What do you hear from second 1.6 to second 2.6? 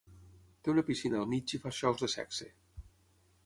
fa shows de sexe.